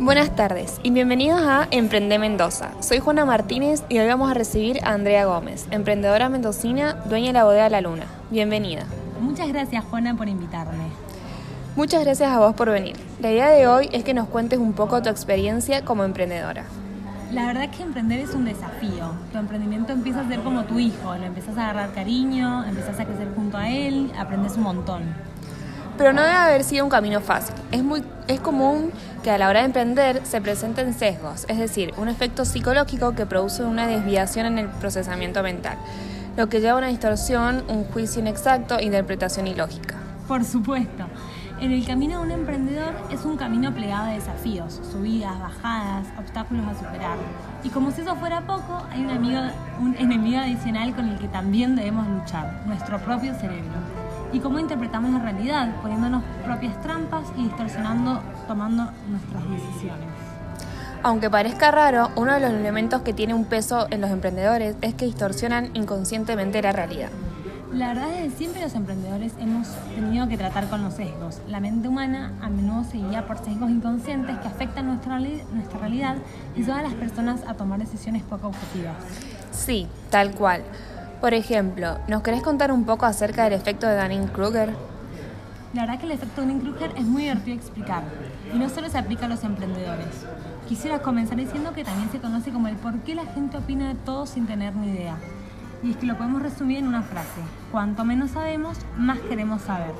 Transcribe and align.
Buenas 0.00 0.36
tardes 0.36 0.78
y 0.84 0.92
bienvenidos 0.92 1.40
a 1.42 1.66
Emprende 1.72 2.20
Mendoza. 2.20 2.70
Soy 2.78 3.00
Juana 3.00 3.24
Martínez 3.24 3.82
y 3.88 3.98
hoy 3.98 4.06
vamos 4.06 4.30
a 4.30 4.34
recibir 4.34 4.78
a 4.84 4.92
Andrea 4.92 5.24
Gómez, 5.24 5.66
emprendedora 5.72 6.28
mendocina, 6.28 6.92
dueña 7.06 7.28
de 7.28 7.32
la 7.32 7.44
bodega 7.44 7.68
La 7.68 7.80
Luna. 7.80 8.04
Bienvenida. 8.30 8.84
Muchas 9.20 9.48
gracias 9.48 9.84
Juana 9.86 10.16
por 10.16 10.28
invitarme. 10.28 10.84
Muchas 11.74 12.04
gracias 12.04 12.30
a 12.30 12.38
vos 12.38 12.54
por 12.54 12.70
venir. 12.70 12.96
La 13.18 13.32
idea 13.32 13.48
de 13.48 13.66
hoy 13.66 13.88
es 13.90 14.04
que 14.04 14.14
nos 14.14 14.28
cuentes 14.28 14.60
un 14.60 14.72
poco 14.72 15.02
tu 15.02 15.08
experiencia 15.08 15.84
como 15.84 16.04
emprendedora. 16.04 16.64
La 17.32 17.46
verdad 17.46 17.64
es 17.64 17.76
que 17.76 17.82
emprender 17.82 18.20
es 18.20 18.34
un 18.34 18.44
desafío. 18.44 19.10
Tu 19.32 19.38
emprendimiento 19.38 19.92
empieza 19.92 20.20
a 20.20 20.28
ser 20.28 20.38
como 20.40 20.62
tu 20.62 20.78
hijo, 20.78 21.16
lo 21.16 21.24
empiezas 21.24 21.58
a 21.58 21.70
agarrar 21.70 21.92
cariño, 21.92 22.64
empiezas 22.64 23.00
a 23.00 23.04
crecer 23.04 23.28
junto 23.34 23.56
a 23.56 23.68
él, 23.68 24.12
aprendes 24.16 24.56
un 24.56 24.62
montón. 24.62 25.02
Pero 25.98 26.12
no 26.12 26.22
debe 26.22 26.34
haber 26.34 26.62
sido 26.62 26.84
un 26.84 26.90
camino 26.90 27.20
fácil. 27.20 27.56
Es, 27.72 27.82
muy, 27.82 28.04
es 28.28 28.38
común 28.38 28.92
que 29.24 29.32
a 29.32 29.36
la 29.36 29.48
hora 29.48 29.60
de 29.60 29.66
emprender 29.66 30.24
se 30.24 30.40
presenten 30.40 30.94
sesgos, 30.94 31.44
es 31.48 31.58
decir, 31.58 31.92
un 31.96 32.08
efecto 32.08 32.44
psicológico 32.44 33.16
que 33.16 33.26
produce 33.26 33.64
una 33.64 33.88
desviación 33.88 34.46
en 34.46 34.58
el 34.58 34.68
procesamiento 34.68 35.42
mental, 35.42 35.76
lo 36.36 36.48
que 36.48 36.60
lleva 36.60 36.74
a 36.74 36.78
una 36.78 36.86
distorsión, 36.86 37.64
un 37.68 37.82
juicio 37.84 38.20
inexacto, 38.20 38.80
interpretación 38.80 39.48
ilógica. 39.48 39.96
Por 40.28 40.44
supuesto. 40.44 41.04
En 41.60 41.72
el 41.72 41.84
camino 41.84 42.20
de 42.20 42.26
un 42.26 42.30
emprendedor 42.30 42.94
es 43.10 43.24
un 43.24 43.36
camino 43.36 43.74
plegado 43.74 44.06
de 44.06 44.14
desafíos, 44.14 44.80
subidas, 44.92 45.36
bajadas, 45.40 46.06
obstáculos 46.16 46.64
a 46.68 46.74
superar. 46.74 47.18
Y 47.64 47.70
como 47.70 47.90
si 47.90 48.02
eso 48.02 48.14
fuera 48.14 48.42
poco, 48.42 48.86
hay 48.92 49.00
un, 49.00 49.10
amigo, 49.10 49.40
un 49.80 49.96
enemigo 49.96 50.38
adicional 50.38 50.94
con 50.94 51.08
el 51.08 51.18
que 51.18 51.26
también 51.26 51.74
debemos 51.74 52.06
luchar, 52.06 52.62
nuestro 52.66 53.00
propio 53.00 53.34
cerebro. 53.34 54.07
Y 54.32 54.40
cómo 54.40 54.58
interpretamos 54.58 55.10
la 55.12 55.20
realidad, 55.20 55.74
poniéndonos 55.80 56.22
propias 56.44 56.80
trampas 56.82 57.24
y 57.36 57.44
distorsionando, 57.44 58.20
tomando 58.46 58.90
nuestras 59.08 59.50
decisiones. 59.50 60.06
Aunque 61.02 61.30
parezca 61.30 61.70
raro, 61.70 62.10
uno 62.16 62.34
de 62.34 62.40
los 62.40 62.50
elementos 62.50 63.02
que 63.02 63.12
tiene 63.12 63.32
un 63.32 63.44
peso 63.44 63.86
en 63.90 64.00
los 64.00 64.10
emprendedores 64.10 64.76
es 64.80 64.94
que 64.94 65.06
distorsionan 65.06 65.70
inconscientemente 65.74 66.60
la 66.60 66.72
realidad. 66.72 67.10
La 67.72 67.88
verdad 67.88 68.10
es 68.14 68.32
que 68.32 68.38
siempre 68.38 68.62
los 68.62 68.74
emprendedores 68.74 69.34
hemos 69.38 69.68
tenido 69.94 70.26
que 70.26 70.38
tratar 70.38 70.68
con 70.68 70.82
los 70.82 70.94
sesgos. 70.94 71.40
La 71.48 71.60
mente 71.60 71.86
humana 71.86 72.32
a 72.40 72.48
menudo 72.48 72.82
se 72.82 72.96
guía 72.96 73.26
por 73.26 73.38
sesgos 73.38 73.70
inconscientes 73.70 74.38
que 74.38 74.48
afectan 74.48 74.86
nuestra, 74.86 75.20
nuestra 75.20 75.78
realidad 75.78 76.16
y 76.56 76.62
llevan 76.62 76.80
a 76.80 76.82
las 76.84 76.94
personas 76.94 77.42
a 77.46 77.54
tomar 77.54 77.78
decisiones 77.78 78.22
poco 78.22 78.48
objetivas. 78.48 78.96
Sí, 79.52 79.86
tal 80.10 80.32
cual. 80.32 80.62
Por 81.20 81.34
ejemplo, 81.34 81.98
¿nos 82.06 82.22
querés 82.22 82.44
contar 82.44 82.70
un 82.70 82.84
poco 82.84 83.04
acerca 83.04 83.42
del 83.42 83.52
efecto 83.52 83.88
de 83.88 84.00
Dunning-Kruger? 84.00 84.72
La 85.74 85.80
verdad 85.80 85.98
que 85.98 86.06
el 86.06 86.12
efecto 86.12 86.42
Dunning-Kruger 86.42 86.92
es 86.96 87.04
muy 87.06 87.22
divertido 87.22 87.56
de 87.56 87.60
explicar 87.60 88.04
y 88.54 88.56
no 88.56 88.68
solo 88.68 88.88
se 88.88 88.98
aplica 88.98 89.26
a 89.26 89.28
los 89.28 89.42
emprendedores. 89.42 90.24
Quisiera 90.68 91.00
comenzar 91.00 91.36
diciendo 91.36 91.72
que 91.74 91.82
también 91.82 92.08
se 92.12 92.20
conoce 92.20 92.52
como 92.52 92.68
el 92.68 92.76
por 92.76 93.00
qué 93.00 93.16
la 93.16 93.26
gente 93.26 93.58
opina 93.58 93.88
de 93.88 93.96
todo 93.96 94.26
sin 94.26 94.46
tener 94.46 94.76
ni 94.76 94.90
idea. 94.90 95.16
Y 95.82 95.90
es 95.90 95.96
que 95.96 96.06
lo 96.06 96.16
podemos 96.16 96.40
resumir 96.40 96.78
en 96.78 96.86
una 96.86 97.02
frase. 97.02 97.40
Cuanto 97.72 98.04
menos 98.04 98.30
sabemos, 98.30 98.78
más 98.96 99.18
queremos 99.18 99.62
saber. 99.62 99.94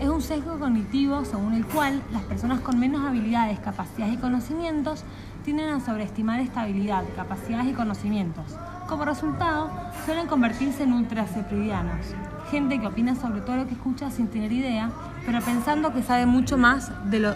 Es 0.00 0.08
un 0.08 0.22
sesgo 0.22 0.58
cognitivo 0.58 1.26
según 1.26 1.52
el 1.52 1.66
cual 1.66 2.00
las 2.10 2.22
personas 2.22 2.60
con 2.60 2.78
menos 2.78 3.06
habilidades, 3.06 3.58
capacidades 3.58 4.14
y 4.14 4.16
conocimientos 4.16 5.04
tienden 5.48 5.70
a 5.70 5.80
sobreestimar 5.80 6.40
esta 6.40 6.60
habilidad, 6.60 7.04
capacidades 7.16 7.68
y 7.68 7.72
conocimientos. 7.72 8.44
Como 8.86 9.06
resultado, 9.06 9.70
suelen 10.04 10.26
convertirse 10.26 10.82
en 10.82 10.92
ultracepridianos, 10.92 12.04
gente 12.50 12.78
que 12.78 12.86
opina 12.86 13.14
sobre 13.14 13.40
todo 13.40 13.56
lo 13.56 13.66
que 13.66 13.72
escucha 13.72 14.10
sin 14.10 14.28
tener 14.28 14.52
idea, 14.52 14.90
pero 15.24 15.40
pensando 15.40 15.94
que 15.94 16.02
sabe 16.02 16.26
mucho 16.26 16.58
más 16.58 16.92
de 17.10 17.20
lo 17.20 17.34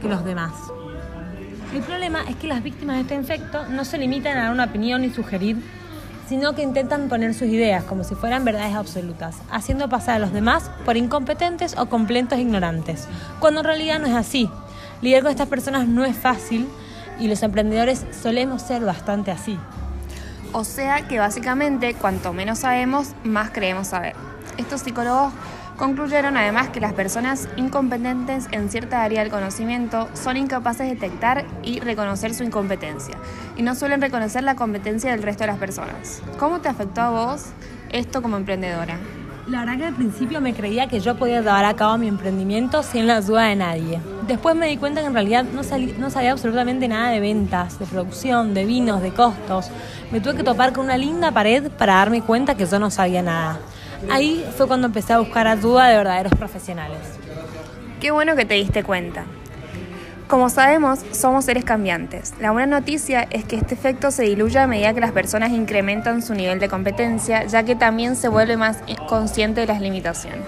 que 0.00 0.08
los 0.08 0.24
demás. 0.24 0.50
El 1.72 1.82
problema 1.82 2.22
es 2.28 2.34
que 2.34 2.48
las 2.48 2.64
víctimas 2.64 2.96
de 2.96 3.02
este 3.02 3.16
efecto 3.16 3.64
no 3.68 3.84
se 3.84 3.96
limitan 3.96 4.36
a 4.38 4.42
dar 4.42 4.52
una 4.52 4.64
opinión 4.64 5.04
y 5.04 5.10
sugerir 5.10 5.62
sino 6.28 6.54
que 6.54 6.62
intentan 6.62 7.08
poner 7.08 7.34
sus 7.34 7.48
ideas 7.48 7.84
como 7.84 8.02
si 8.02 8.14
fueran 8.16 8.44
verdades 8.44 8.74
absolutas, 8.74 9.36
haciendo 9.50 9.88
pasar 9.88 10.16
a 10.16 10.18
los 10.18 10.32
demás 10.32 10.68
por 10.84 10.96
incompetentes 10.96 11.76
o 11.78 11.86
completos 11.86 12.38
ignorantes, 12.40 13.06
cuando 13.38 13.60
en 13.60 13.66
realidad 13.66 14.00
no 14.00 14.06
es 14.06 14.14
así. 14.14 14.48
Lidiar 15.00 15.22
con 15.22 15.30
estas 15.30 15.48
personas 15.48 15.86
no 15.86 16.04
es 16.04 16.16
fácil 16.16 16.68
y 17.22 17.28
los 17.28 17.42
emprendedores 17.44 18.04
solemos 18.20 18.62
ser 18.62 18.84
bastante 18.84 19.30
así. 19.30 19.56
O 20.52 20.64
sea 20.64 21.06
que 21.06 21.18
básicamente 21.18 21.94
cuanto 21.94 22.32
menos 22.32 22.58
sabemos, 22.58 23.12
más 23.22 23.50
creemos 23.50 23.86
saber. 23.88 24.14
Estos 24.58 24.80
psicólogos 24.80 25.32
Concluyeron 25.76 26.36
además 26.36 26.68
que 26.68 26.80
las 26.80 26.92
personas 26.92 27.48
incompetentes 27.56 28.46
en 28.52 28.68
cierta 28.68 29.02
área 29.02 29.22
del 29.22 29.32
conocimiento 29.32 30.08
son 30.14 30.36
incapaces 30.36 30.86
de 30.86 30.94
detectar 30.94 31.44
y 31.62 31.80
reconocer 31.80 32.34
su 32.34 32.44
incompetencia 32.44 33.16
y 33.56 33.62
no 33.62 33.74
suelen 33.74 34.00
reconocer 34.00 34.44
la 34.44 34.54
competencia 34.54 35.10
del 35.10 35.22
resto 35.22 35.44
de 35.44 35.48
las 35.48 35.58
personas. 35.58 36.22
¿Cómo 36.38 36.60
te 36.60 36.68
afectó 36.68 37.00
a 37.00 37.10
vos 37.10 37.46
esto 37.90 38.22
como 38.22 38.36
emprendedora? 38.36 38.98
La 39.48 39.60
verdad 39.60 39.76
que 39.76 39.86
al 39.86 39.94
principio 39.94 40.40
me 40.40 40.54
creía 40.54 40.86
que 40.86 41.00
yo 41.00 41.16
podía 41.16 41.40
llevar 41.40 41.64
a 41.64 41.74
cabo 41.74 41.98
mi 41.98 42.06
emprendimiento 42.06 42.84
sin 42.84 43.08
la 43.08 43.16
ayuda 43.16 43.46
de 43.46 43.56
nadie. 43.56 44.00
Después 44.28 44.54
me 44.54 44.68
di 44.68 44.76
cuenta 44.76 45.00
que 45.00 45.08
en 45.08 45.14
realidad 45.14 45.44
no, 45.44 45.62
no 45.98 46.10
sabía 46.10 46.30
absolutamente 46.30 46.86
nada 46.86 47.10
de 47.10 47.18
ventas, 47.18 47.76
de 47.80 47.86
producción, 47.86 48.54
de 48.54 48.64
vinos, 48.64 49.02
de 49.02 49.12
costos. 49.12 49.68
Me 50.12 50.20
tuve 50.20 50.36
que 50.36 50.44
topar 50.44 50.72
con 50.72 50.84
una 50.84 50.96
linda 50.96 51.32
pared 51.32 51.72
para 51.72 51.94
darme 51.94 52.22
cuenta 52.22 52.54
que 52.54 52.66
yo 52.66 52.78
no 52.78 52.90
sabía 52.90 53.20
nada. 53.20 53.58
Ahí 54.10 54.44
fue 54.56 54.68
cuando 54.68 54.86
empecé 54.86 55.12
a 55.12 55.18
buscar 55.18 55.48
ayuda 55.48 55.88
de 55.88 55.96
verdaderos 55.96 56.34
profesionales. 56.34 56.98
Qué 58.00 58.12
bueno 58.12 58.36
que 58.36 58.44
te 58.44 58.54
diste 58.54 58.84
cuenta. 58.84 59.24
Como 60.32 60.48
sabemos, 60.48 61.00
somos 61.10 61.44
seres 61.44 61.62
cambiantes. 61.62 62.32
La 62.40 62.52
buena 62.52 62.78
noticia 62.80 63.28
es 63.32 63.44
que 63.44 63.56
este 63.56 63.74
efecto 63.74 64.10
se 64.10 64.22
diluye 64.22 64.58
a 64.58 64.66
medida 64.66 64.94
que 64.94 65.00
las 65.00 65.12
personas 65.12 65.50
incrementan 65.50 66.22
su 66.22 66.32
nivel 66.32 66.58
de 66.58 66.70
competencia, 66.70 67.44
ya 67.44 67.64
que 67.64 67.76
también 67.76 68.16
se 68.16 68.28
vuelve 68.28 68.56
más 68.56 68.78
consciente 69.10 69.60
de 69.60 69.66
las 69.66 69.82
limitaciones. 69.82 70.46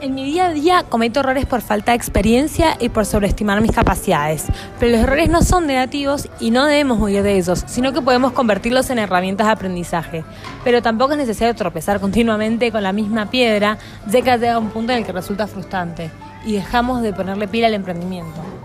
En 0.00 0.16
mi 0.16 0.24
día 0.24 0.46
a 0.46 0.52
día 0.52 0.82
cometo 0.82 1.20
errores 1.20 1.46
por 1.46 1.60
falta 1.60 1.92
de 1.92 1.96
experiencia 1.96 2.76
y 2.80 2.88
por 2.88 3.06
sobreestimar 3.06 3.60
mis 3.60 3.70
capacidades, 3.70 4.46
pero 4.80 4.90
los 4.90 5.02
errores 5.02 5.28
no 5.28 5.42
son 5.42 5.68
negativos 5.68 6.28
y 6.40 6.50
no 6.50 6.66
debemos 6.66 7.00
huir 7.00 7.22
de 7.22 7.38
ellos, 7.38 7.62
sino 7.68 7.92
que 7.92 8.02
podemos 8.02 8.32
convertirlos 8.32 8.90
en 8.90 8.98
herramientas 8.98 9.46
de 9.46 9.52
aprendizaje. 9.52 10.24
Pero 10.64 10.82
tampoco 10.82 11.12
es 11.12 11.18
necesario 11.18 11.54
tropezar 11.54 12.00
continuamente 12.00 12.72
con 12.72 12.82
la 12.82 12.92
misma 12.92 13.30
piedra, 13.30 13.78
ya 14.08 14.22
que 14.22 14.38
llega 14.38 14.58
un 14.58 14.70
punto 14.70 14.90
en 14.90 14.98
el 14.98 15.06
que 15.06 15.12
resulta 15.12 15.46
frustrante 15.46 16.10
y 16.44 16.54
dejamos 16.54 17.00
de 17.02 17.12
ponerle 17.12 17.46
pila 17.46 17.68
al 17.68 17.74
emprendimiento. 17.74 18.57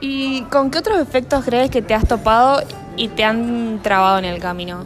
¿Y 0.00 0.42
con 0.44 0.70
qué 0.70 0.78
otros 0.78 0.98
efectos 0.98 1.44
crees 1.44 1.70
que 1.70 1.82
te 1.82 1.94
has 1.94 2.08
topado 2.08 2.62
y 2.96 3.08
te 3.08 3.24
han 3.24 3.80
trabado 3.82 4.18
en 4.18 4.24
el 4.24 4.40
camino? 4.40 4.84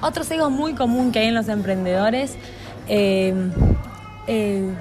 Otro 0.00 0.22
sesgo 0.22 0.50
muy 0.50 0.74
común 0.74 1.10
que 1.10 1.18
hay 1.18 1.28
en 1.28 1.34
los 1.34 1.48
emprendedores 1.48 2.36
eh, 2.88 3.34
eh, 4.26 4.74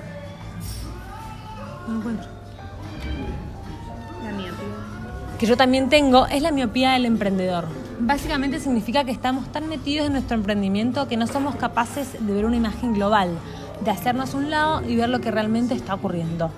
no 1.88 1.98
encuentro. 1.98 2.30
La 4.24 4.32
miopía. 4.32 4.56
Que 5.40 5.46
yo 5.46 5.58
también 5.58 5.90
tengo 5.90 6.28
es 6.28 6.42
la 6.42 6.52
miopía 6.52 6.92
del 6.92 7.06
emprendedor. 7.06 7.66
Básicamente 8.00 8.60
significa 8.60 9.04
que 9.04 9.12
estamos 9.12 9.52
tan 9.52 9.70
metidos 9.70 10.08
en 10.08 10.14
nuestro 10.14 10.36
emprendimiento 10.36 11.08
que 11.08 11.18
no 11.18 11.28
somos 11.28 11.56
capaces 11.56 12.14
de 12.20 12.34
ver 12.34 12.46
una 12.46 12.58
imagen 12.58 12.94
global, 12.94 13.38
de 13.84 13.92
hacernos 13.92 14.34
un 14.34 14.50
lado 14.50 14.82
y 14.88 14.96
ver 14.96 15.10
lo 15.10 15.22
que 15.22 15.32
realmente 15.32 15.74
está 15.74 15.94
ocurriendo. 15.94 16.52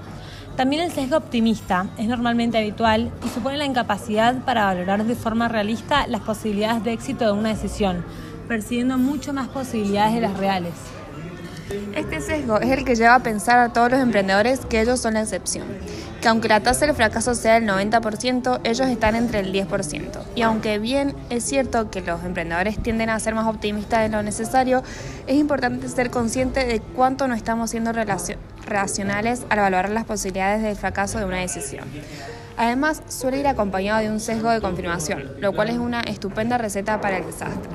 También 0.55 0.83
el 0.83 0.91
sesgo 0.91 1.17
optimista 1.17 1.87
es 1.97 2.07
normalmente 2.07 2.57
habitual 2.57 3.11
y 3.25 3.27
supone 3.27 3.57
la 3.57 3.65
incapacidad 3.65 4.45
para 4.45 4.63
valorar 4.63 5.03
de 5.03 5.15
forma 5.15 5.49
realista 5.49 6.07
las 6.07 6.21
posibilidades 6.21 6.81
de 6.85 6.93
éxito 6.93 7.25
de 7.25 7.33
una 7.33 7.49
decisión, 7.49 8.05
percibiendo 8.47 8.97
mucho 8.97 9.33
más 9.33 9.49
posibilidades 9.49 10.13
de 10.13 10.21
las 10.21 10.37
reales. 10.37 10.73
Este 11.95 12.21
sesgo 12.21 12.59
es 12.59 12.69
el 12.69 12.85
que 12.85 12.95
lleva 12.95 13.15
a 13.15 13.23
pensar 13.23 13.57
a 13.59 13.73
todos 13.73 13.91
los 13.91 13.99
emprendedores 13.99 14.59
que 14.65 14.81
ellos 14.81 14.99
son 14.99 15.15
la 15.15 15.21
excepción, 15.21 15.65
que 16.21 16.27
aunque 16.27 16.47
la 16.47 16.59
tasa 16.59 16.85
de 16.85 16.93
fracaso 16.93 17.33
sea 17.33 17.59
del 17.59 17.67
90%, 17.67 18.59
ellos 18.63 18.87
están 18.87 19.15
entre 19.15 19.39
el 19.39 19.51
10%. 19.51 20.21
Y 20.35 20.43
aunque 20.43 20.77
bien 20.77 21.15
es 21.29 21.43
cierto 21.43 21.89
que 21.89 22.01
los 22.01 22.23
emprendedores 22.23 22.81
tienden 22.81 23.09
a 23.09 23.19
ser 23.19 23.33
más 23.33 23.47
optimistas 23.47 24.01
de 24.01 24.09
lo 24.09 24.21
necesario, 24.21 24.83
es 25.25 25.37
importante 25.37 25.89
ser 25.89 26.11
consciente 26.11 26.65
de 26.65 26.79
cuánto 26.81 27.27
no 27.27 27.33
estamos 27.33 27.71
siendo 27.71 27.91
racionales 27.93 29.45
al 29.49 29.59
valorar 29.59 29.89
las 29.89 30.05
posibilidades 30.05 30.61
del 30.61 30.75
fracaso 30.75 31.17
de 31.17 31.25
una 31.25 31.37
decisión. 31.37 31.85
Además, 32.57 33.01
suele 33.09 33.39
ir 33.39 33.47
acompañado 33.47 34.01
de 34.01 34.09
un 34.09 34.19
sesgo 34.19 34.49
de 34.49 34.61
confirmación, 34.61 35.31
lo 35.39 35.51
cual 35.53 35.69
es 35.69 35.77
una 35.77 36.01
estupenda 36.01 36.57
receta 36.57 37.01
para 37.01 37.17
el 37.17 37.25
desastre. 37.25 37.69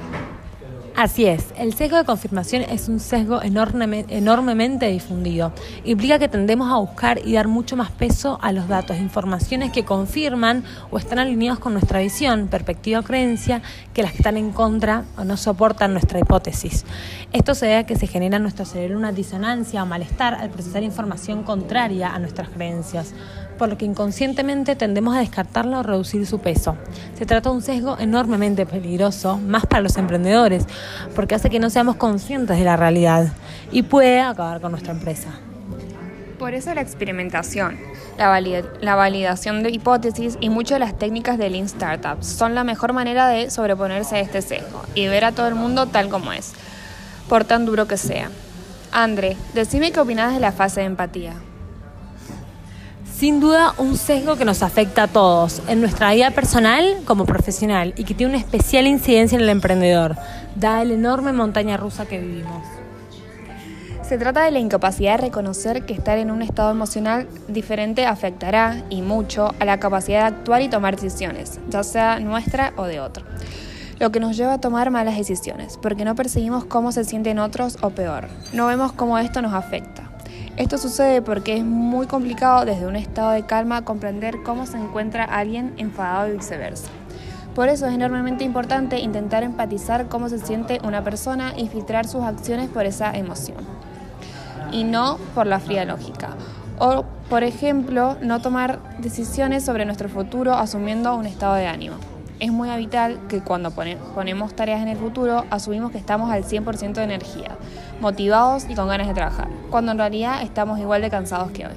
Así 1.00 1.25
es, 1.25 1.47
el 1.56 1.73
sesgo 1.73 1.97
de 1.97 2.05
confirmación 2.05 2.61
es 2.61 2.87
un 2.91 3.00
sesgo 3.00 3.41
enormemente 3.43 4.87
difundido. 4.88 5.50
Implica 5.82 6.19
que 6.19 6.29
tendemos 6.29 6.70
a 6.70 6.76
buscar 6.76 7.26
y 7.26 7.32
dar 7.32 7.49
mucho 7.49 7.75
más 7.75 7.91
peso 7.91 8.38
a 8.43 8.52
los 8.52 8.69
datos 8.69 8.99
informaciones 8.99 9.73
que 9.73 9.87
confirman 9.87 10.62
o 10.91 10.99
están 10.99 11.19
alineados 11.19 11.58
con 11.58 11.73
nuestra 11.73 12.00
visión, 12.00 12.49
perspectiva 12.49 13.00
o 13.00 13.02
creencia 13.02 13.62
que 13.94 14.02
las 14.02 14.12
que 14.12 14.19
están 14.19 14.37
en 14.37 14.52
contra 14.52 15.05
o 15.17 15.25
no 15.25 15.38
soportan 15.38 15.94
nuestra 15.94 16.19
hipótesis. 16.19 16.85
Esto 17.32 17.55
se 17.55 17.64
debe 17.64 17.87
que 17.87 17.97
se 17.97 18.06
genera 18.06 18.37
en 18.37 18.43
nuestro 18.43 18.67
cerebro 18.67 18.99
una 18.99 19.12
disonancia 19.12 19.82
o 19.82 19.87
malestar 19.87 20.35
al 20.35 20.50
procesar 20.50 20.82
información 20.82 21.44
contraria 21.44 22.14
a 22.14 22.19
nuestras 22.19 22.50
creencias. 22.50 23.14
Por 23.60 23.68
lo 23.68 23.76
que 23.76 23.84
inconscientemente 23.84 24.74
tendemos 24.74 25.14
a 25.14 25.18
descartarla 25.18 25.80
o 25.80 25.82
reducir 25.82 26.26
su 26.26 26.38
peso. 26.38 26.78
Se 27.18 27.26
trata 27.26 27.50
de 27.50 27.56
un 27.56 27.60
sesgo 27.60 27.98
enormemente 27.98 28.64
peligroso, 28.64 29.36
más 29.36 29.66
para 29.66 29.82
los 29.82 29.98
emprendedores, 29.98 30.64
porque 31.14 31.34
hace 31.34 31.50
que 31.50 31.58
no 31.58 31.68
seamos 31.68 31.96
conscientes 31.96 32.56
de 32.56 32.64
la 32.64 32.78
realidad 32.78 33.34
y 33.70 33.82
puede 33.82 34.22
acabar 34.22 34.62
con 34.62 34.70
nuestra 34.70 34.94
empresa. 34.94 35.28
Por 36.38 36.54
eso 36.54 36.72
la 36.72 36.80
experimentación, 36.80 37.76
la, 38.16 38.94
validación 38.94 39.62
de 39.62 39.68
hipótesis 39.68 40.38
y 40.40 40.48
muchas 40.48 40.76
de 40.76 40.86
las 40.86 40.98
técnicas 40.98 41.36
de 41.36 41.50
Lean 41.50 41.68
Startups 41.68 42.26
son 42.26 42.54
la 42.54 42.64
mejor 42.64 42.94
manera 42.94 43.28
de 43.28 43.50
sobreponerse 43.50 44.16
a 44.16 44.20
este 44.20 44.40
sesgo 44.40 44.80
y 44.94 45.06
ver 45.08 45.26
a 45.26 45.32
todo 45.32 45.48
el 45.48 45.54
mundo 45.54 45.84
tal 45.84 46.08
como 46.08 46.32
es, 46.32 46.54
por 47.28 47.44
tan 47.44 47.66
duro 47.66 47.86
que 47.86 47.98
sea. 47.98 48.30
André, 48.90 49.36
decime 49.52 49.92
qué 49.92 50.00
opinas 50.00 50.32
de 50.32 50.40
la 50.40 50.50
fase 50.50 50.80
de 50.80 50.86
empatía. 50.86 51.34
Sin 53.20 53.38
duda, 53.38 53.75
un 53.76 53.99
sesgo 53.99 54.37
que 54.37 54.46
nos 54.46 54.62
afecta 54.62 55.02
a 55.02 55.06
todos, 55.06 55.61
en 55.69 55.82
nuestra 55.82 56.11
vida 56.14 56.31
personal 56.31 57.02
como 57.05 57.26
profesional, 57.26 57.93
y 57.99 58.05
que 58.05 58.14
tiene 58.14 58.32
una 58.32 58.40
especial 58.40 58.87
incidencia 58.87 59.37
en 59.37 59.43
el 59.43 59.50
emprendedor, 59.50 60.17
dada 60.56 60.82
la 60.87 60.94
enorme 60.94 61.34
montaña 61.34 61.76
rusa 61.76 62.06
que 62.06 62.19
vivimos. 62.19 62.64
Se 64.00 64.17
trata 64.17 64.44
de 64.44 64.52
la 64.52 64.58
incapacidad 64.58 65.19
de 65.19 65.26
reconocer 65.26 65.84
que 65.84 65.93
estar 65.93 66.17
en 66.17 66.31
un 66.31 66.40
estado 66.40 66.70
emocional 66.70 67.28
diferente 67.46 68.06
afectará, 68.06 68.84
y 68.88 69.02
mucho, 69.02 69.50
a 69.61 69.66
la 69.66 69.78
capacidad 69.78 70.20
de 70.20 70.37
actuar 70.37 70.62
y 70.62 70.70
tomar 70.70 70.96
decisiones, 70.96 71.61
ya 71.69 71.84
sea 71.84 72.20
nuestra 72.20 72.73
o 72.78 72.84
de 72.84 73.00
otro. 73.00 73.26
Lo 73.99 74.11
que 74.11 74.20
nos 74.20 74.34
lleva 74.34 74.55
a 74.55 74.61
tomar 74.62 74.90
malas 74.90 75.19
decisiones, 75.19 75.76
porque 75.82 76.06
no 76.06 76.14
percibimos 76.14 76.64
cómo 76.64 76.90
se 76.90 77.05
sienten 77.05 77.38
otros 77.38 77.76
o 77.82 77.90
peor. 77.90 78.28
No 78.55 78.66
vemos 78.66 78.93
cómo 78.93 79.19
esto 79.19 79.43
nos 79.43 79.52
afecta. 79.52 80.09
Esto 80.60 80.76
sucede 80.76 81.22
porque 81.22 81.56
es 81.56 81.64
muy 81.64 82.06
complicado 82.06 82.66
desde 82.66 82.86
un 82.86 82.94
estado 82.94 83.30
de 83.30 83.46
calma 83.46 83.82
comprender 83.82 84.42
cómo 84.42 84.66
se 84.66 84.76
encuentra 84.76 85.24
alguien 85.24 85.72
enfadado 85.78 86.28
y 86.28 86.36
viceversa. 86.36 86.90
Por 87.54 87.70
eso 87.70 87.86
es 87.86 87.94
enormemente 87.94 88.44
importante 88.44 88.98
intentar 88.98 89.42
empatizar 89.42 90.08
cómo 90.08 90.28
se 90.28 90.38
siente 90.38 90.78
una 90.84 91.02
persona 91.02 91.54
y 91.56 91.68
filtrar 91.68 92.06
sus 92.06 92.24
acciones 92.24 92.68
por 92.68 92.84
esa 92.84 93.10
emoción 93.16 93.56
y 94.70 94.84
no 94.84 95.16
por 95.34 95.46
la 95.46 95.60
fría 95.60 95.86
lógica. 95.86 96.36
O, 96.78 97.06
por 97.30 97.42
ejemplo, 97.42 98.18
no 98.20 98.42
tomar 98.42 98.80
decisiones 98.98 99.64
sobre 99.64 99.86
nuestro 99.86 100.10
futuro 100.10 100.52
asumiendo 100.52 101.16
un 101.16 101.24
estado 101.24 101.54
de 101.54 101.68
ánimo. 101.68 101.96
Es 102.40 102.50
muy 102.50 102.70
habitual 102.70 103.20
que 103.28 103.42
cuando 103.42 103.70
ponemos 103.70 104.56
tareas 104.56 104.81
en 104.81 104.88
el 104.88 104.96
futuro 104.96 105.44
asumimos 105.50 105.92
que 105.92 105.98
estamos 105.98 106.31
al 106.31 106.42
100% 106.42 106.94
de 106.94 107.02
energía, 107.02 107.58
motivados 108.00 108.64
y 108.66 108.75
con 108.75 108.88
ganas 108.88 109.08
de 109.08 109.12
trabajar, 109.12 109.48
cuando 109.70 109.92
en 109.92 109.98
realidad 109.98 110.42
estamos 110.42 110.78
igual 110.78 111.02
de 111.02 111.10
cansados 111.10 111.50
que 111.50 111.66
hoy. 111.66 111.75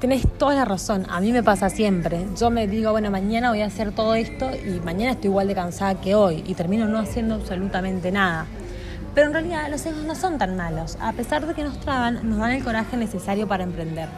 Tenés 0.00 0.26
toda 0.38 0.54
la 0.54 0.64
razón, 0.64 1.04
a 1.10 1.20
mí 1.20 1.30
me 1.30 1.42
pasa 1.42 1.68
siempre. 1.68 2.26
Yo 2.38 2.50
me 2.50 2.66
digo, 2.66 2.90
bueno, 2.90 3.10
mañana 3.10 3.50
voy 3.50 3.60
a 3.60 3.66
hacer 3.66 3.92
todo 3.92 4.14
esto 4.14 4.50
y 4.56 4.80
mañana 4.80 5.12
estoy 5.12 5.28
igual 5.28 5.46
de 5.46 5.54
cansada 5.54 6.00
que 6.00 6.14
hoy 6.14 6.42
y 6.46 6.54
termino 6.54 6.86
no 6.86 6.98
haciendo 6.98 7.34
absolutamente 7.34 8.10
nada. 8.10 8.46
Pero 9.14 9.26
en 9.26 9.34
realidad 9.34 9.68
los 9.70 9.84
hijos 9.84 10.04
no 10.04 10.14
son 10.14 10.38
tan 10.38 10.56
malos. 10.56 10.96
A 11.02 11.12
pesar 11.12 11.46
de 11.46 11.52
que 11.52 11.62
nos 11.62 11.78
traban, 11.80 12.28
nos 12.28 12.38
dan 12.38 12.52
el 12.52 12.64
coraje 12.64 12.96
necesario 12.96 13.46
para 13.46 13.62
emprender. 13.62 14.08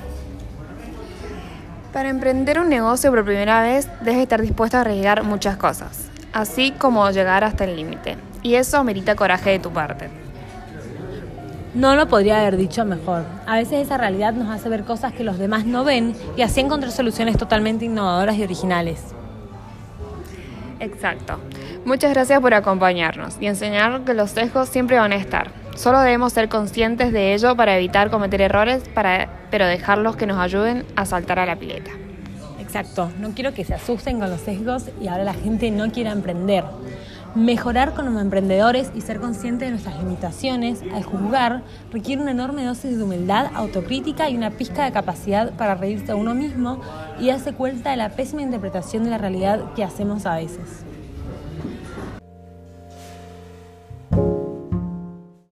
Para 1.94 2.08
emprender 2.08 2.58
un 2.58 2.68
negocio 2.68 3.12
por 3.12 3.24
primera 3.24 3.62
vez, 3.62 3.88
debes 4.00 4.18
estar 4.22 4.42
dispuesto 4.42 4.76
a 4.76 4.80
arriesgar 4.80 5.22
muchas 5.22 5.56
cosas, 5.56 6.10
así 6.32 6.72
como 6.72 7.08
llegar 7.12 7.44
hasta 7.44 7.62
el 7.62 7.76
límite. 7.76 8.16
Y 8.42 8.56
eso 8.56 8.82
merita 8.82 9.14
coraje 9.14 9.50
de 9.50 9.58
tu 9.60 9.70
parte. 9.70 10.10
No 11.72 11.94
lo 11.94 12.08
podría 12.08 12.40
haber 12.40 12.56
dicho 12.56 12.84
mejor. 12.84 13.22
A 13.46 13.54
veces 13.58 13.86
esa 13.86 13.96
realidad 13.96 14.32
nos 14.32 14.50
hace 14.50 14.68
ver 14.68 14.82
cosas 14.82 15.12
que 15.12 15.22
los 15.22 15.38
demás 15.38 15.66
no 15.66 15.84
ven 15.84 16.16
y 16.36 16.42
así 16.42 16.58
encontrar 16.58 16.90
soluciones 16.90 17.38
totalmente 17.38 17.84
innovadoras 17.84 18.34
y 18.38 18.42
originales. 18.42 19.00
Exacto. 20.80 21.38
Muchas 21.84 22.12
gracias 22.12 22.40
por 22.40 22.54
acompañarnos 22.54 23.36
y 23.38 23.46
enseñar 23.46 24.00
que 24.00 24.14
los 24.14 24.32
sesgos 24.32 24.68
siempre 24.68 24.98
van 24.98 25.12
a 25.12 25.16
estar. 25.16 25.63
Solo 25.76 26.00
debemos 26.00 26.32
ser 26.32 26.48
conscientes 26.48 27.12
de 27.12 27.34
ello 27.34 27.56
para 27.56 27.76
evitar 27.76 28.10
cometer 28.10 28.40
errores, 28.40 28.84
para, 28.94 29.28
pero 29.50 29.66
dejarlos 29.66 30.14
que 30.14 30.26
nos 30.26 30.38
ayuden 30.38 30.84
a 30.94 31.04
saltar 31.04 31.40
a 31.40 31.46
la 31.46 31.56
pileta. 31.56 31.90
Exacto, 32.60 33.10
no 33.18 33.30
quiero 33.30 33.52
que 33.54 33.64
se 33.64 33.74
asusten 33.74 34.20
con 34.20 34.30
los 34.30 34.40
sesgos 34.40 34.84
y 35.00 35.08
ahora 35.08 35.24
la 35.24 35.34
gente 35.34 35.70
no 35.70 35.90
quiera 35.90 36.12
emprender. 36.12 36.64
Mejorar 37.34 37.94
como 37.94 38.20
emprendedores 38.20 38.92
y 38.94 39.00
ser 39.00 39.18
conscientes 39.18 39.66
de 39.66 39.72
nuestras 39.72 39.98
limitaciones 39.98 40.80
al 40.94 41.02
juzgar 41.02 41.62
requiere 41.92 42.22
una 42.22 42.30
enorme 42.30 42.64
dosis 42.64 42.96
de 42.96 43.02
humildad, 43.02 43.50
autocrítica 43.54 44.30
y 44.30 44.36
una 44.36 44.50
pizca 44.50 44.84
de 44.84 44.92
capacidad 44.92 45.52
para 45.54 45.74
reírse 45.74 46.12
a 46.12 46.16
uno 46.16 46.34
mismo 46.34 46.80
y 47.18 47.28
darse 47.28 47.52
cuenta 47.52 47.90
de 47.90 47.96
la 47.96 48.10
pésima 48.10 48.42
interpretación 48.42 49.02
de 49.02 49.10
la 49.10 49.18
realidad 49.18 49.72
que 49.74 49.82
hacemos 49.82 50.26
a 50.26 50.36
veces. 50.36 50.84